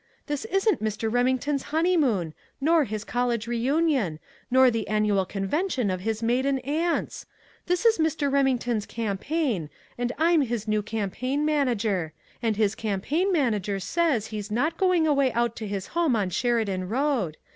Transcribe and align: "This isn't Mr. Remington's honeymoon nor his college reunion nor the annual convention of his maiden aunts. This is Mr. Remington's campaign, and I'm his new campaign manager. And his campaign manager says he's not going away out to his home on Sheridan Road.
"This 0.25 0.45
isn't 0.45 0.83
Mr. 0.83 1.13
Remington's 1.13 1.61
honeymoon 1.69 2.33
nor 2.59 2.85
his 2.85 3.03
college 3.03 3.45
reunion 3.45 4.17
nor 4.49 4.71
the 4.71 4.87
annual 4.87 5.25
convention 5.25 5.91
of 5.91 5.99
his 6.01 6.23
maiden 6.23 6.57
aunts. 6.61 7.27
This 7.67 7.85
is 7.85 7.99
Mr. 7.99 8.31
Remington's 8.31 8.87
campaign, 8.87 9.69
and 9.99 10.11
I'm 10.17 10.41
his 10.41 10.67
new 10.67 10.81
campaign 10.81 11.45
manager. 11.45 12.13
And 12.41 12.55
his 12.57 12.73
campaign 12.73 13.31
manager 13.31 13.79
says 13.79 14.25
he's 14.29 14.49
not 14.49 14.75
going 14.75 15.05
away 15.05 15.31
out 15.33 15.55
to 15.57 15.67
his 15.67 15.85
home 15.93 16.15
on 16.15 16.31
Sheridan 16.31 16.89
Road. 16.89 17.37